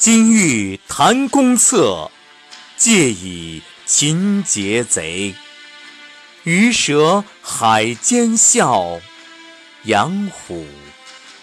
[0.00, 2.10] 金玉谈公策，
[2.78, 5.34] 借以擒劫贼。
[6.44, 8.98] 鱼蛇海间笑，
[9.82, 10.66] 羊虎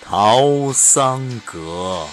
[0.04, 2.08] 逃桑阁。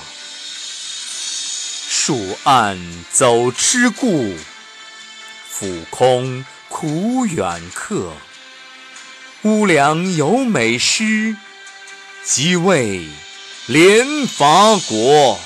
[1.89, 2.79] 树暗
[3.11, 4.37] 走痴故，
[5.49, 8.13] 俯空苦远客。
[9.45, 11.35] 乌梁有美诗，
[12.23, 13.09] 即为
[13.67, 15.41] 连伐国。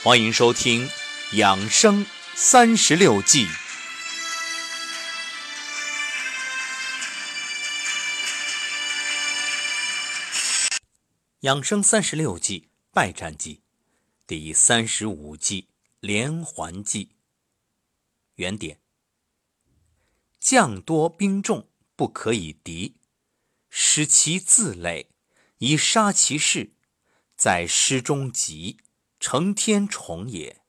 [0.00, 0.86] 欢迎收听
[1.36, 2.06] 《养生
[2.36, 3.46] 三十六计》。
[11.40, 13.60] 养生三十六计，败战计，
[14.24, 15.66] 第三十五计
[15.98, 17.16] 连环计。
[18.36, 18.78] 原点：
[20.38, 22.94] 将多兵众，不可以敌，
[23.68, 25.10] 使其自累，
[25.58, 26.70] 以杀其势，
[27.36, 28.78] 在师中急。
[29.20, 30.62] 承天宠也，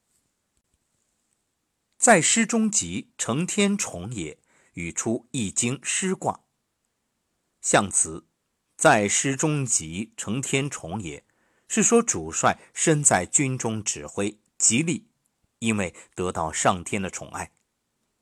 [2.00, 4.40] 在师中集承天宠也，
[4.74, 6.42] 语出《易经》师卦。
[7.62, 8.26] 象辞：
[8.76, 11.24] 在师中集承天宠也，
[11.68, 15.08] 是说主帅身在军中指挥，吉利，
[15.60, 17.52] 因为得到上天的宠爱。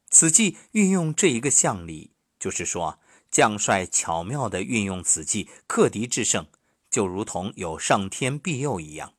[0.10, 3.00] 此计运用这一个象理，就是说
[3.32, 6.48] 将帅巧妙地运用此计克敌制胜，
[6.92, 9.14] 就如同有上天庇佑一样。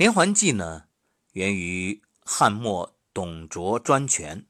[0.00, 0.84] 连环计呢，
[1.32, 4.46] 源于汉末董卓专权，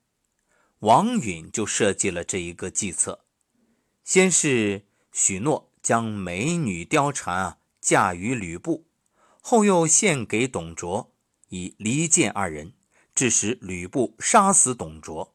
[0.78, 3.24] 王允就设计了这一个计策。
[4.04, 8.86] 先是许诺将美女貂蝉啊嫁于吕布，
[9.40, 11.12] 后又献给董卓，
[11.48, 12.72] 以离间二人，
[13.12, 15.34] 致使吕布杀死董卓。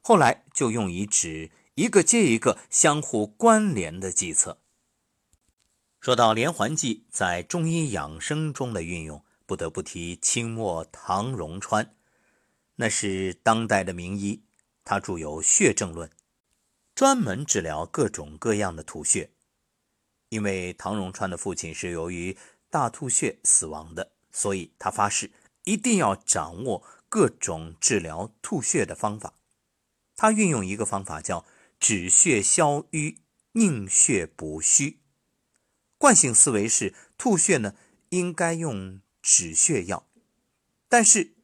[0.00, 4.62] 后来就用以指一个接一个相互关联的计策。
[6.00, 11.96] 说到连环计在中医养生中的运用，不得不提清末唐荣川，
[12.74, 14.42] 那是当代的名医，
[14.84, 16.10] 他著有《血症论》，
[16.94, 19.30] 专门治疗各种各样的吐血。
[20.28, 22.36] 因为唐荣川的父亲是由于
[22.68, 25.32] 大吐血死亡的，所以他发誓
[25.64, 29.32] 一定要掌握各种治疗吐血的方法。
[30.14, 31.46] 他运用一个方法叫
[31.80, 33.22] 止血消瘀、
[33.52, 35.00] 宁血补虚。
[35.96, 37.74] 惯性思维是吐血呢，
[38.10, 40.08] 应该用止血药，
[40.88, 41.34] 但是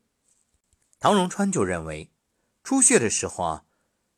[0.98, 2.10] 唐荣川就认为，
[2.62, 3.66] 出血的时候啊，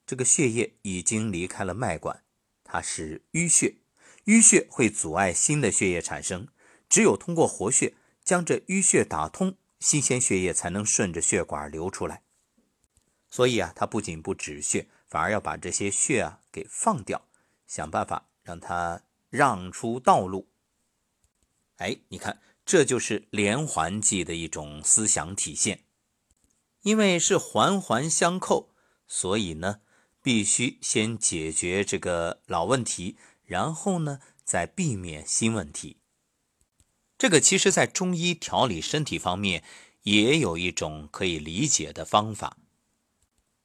[0.07, 2.23] 这个血液已经离开了脉管，
[2.63, 3.79] 它是淤血，
[4.27, 6.47] 淤血会阻碍新的血液产生，
[6.89, 12.23] 只有通过活血将这淤血打通，新鲜血液才能顺着血管流出来。
[13.29, 17.27] 所以啊，他不仅不止血，反而要把这些血啊给放掉，
[17.67, 19.03] 想办法让它。
[19.29, 20.49] 让出道路。
[21.79, 25.85] 哎，你看，这就是连环计的一种思想体现。
[26.83, 28.75] 因为是环环相扣，
[29.07, 29.81] 所以呢，
[30.21, 35.97] 必须先解决这个老问题，然后呢，再避免新问题。
[37.17, 39.65] 这个其实，在中医调理身体方面，
[40.03, 42.59] 也有一种可以理解的方法，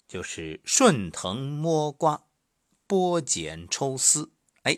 [0.07, 2.27] 就是顺藤摸瓜，
[2.87, 4.31] 剥茧抽丝。
[4.61, 4.77] 哎。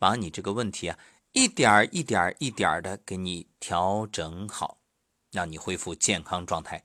[0.00, 0.96] 把你这个问题啊，
[1.32, 4.80] 一点一点一点的给你调整好，
[5.30, 6.84] 让你恢复健康状态。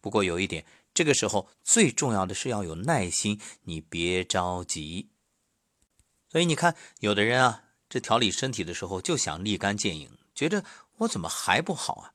[0.00, 0.64] 不过有一点，
[0.94, 5.10] 这个时候最重要的是要有耐心，你别着急。
[6.28, 10.64] 所以你看，有的人啊，这调理身体的时候就想立竿见影，觉得
[10.98, 12.14] 我怎么还不好啊？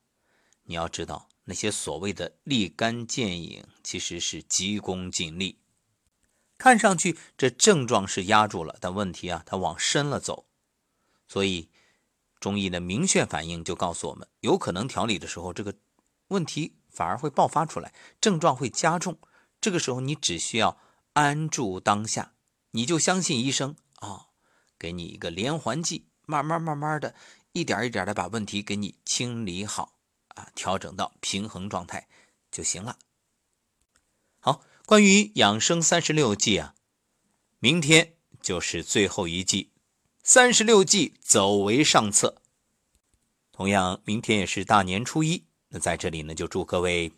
[0.64, 5.60] 你要知道，那些所谓的立竿见影，其实是急功近利。
[6.58, 10.46] 看上去这症状是压住了，但问题啊，它往深了走，
[11.26, 11.68] 所以
[12.40, 15.74] 中医的明确反应就告诉我们，有可能调理的时候，这个
[16.28, 19.18] 问题反而会爆发出来，症状会加重。
[19.60, 20.78] 这个时候你只需要
[21.12, 22.34] 安住当下，
[22.72, 24.28] 你就相信医生啊，
[24.78, 27.14] 给你一个连环计，慢慢慢慢的，
[27.52, 29.98] 一点一点的把问题给你清理好
[30.28, 32.08] 啊，调整到平衡状态
[32.50, 32.98] 就行了。
[34.38, 34.62] 好。
[34.86, 36.76] 关于养生三十六计啊，
[37.58, 39.72] 明天就是最后一计，
[40.28, 42.42] 三十六计走为上策。
[43.52, 47.12] 同样，明天也是大年初一，那在这里呢，就祝各位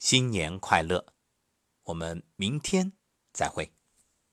[0.00, 1.06] 新年快乐。
[1.84, 2.94] 我们明天
[3.32, 3.70] 再会。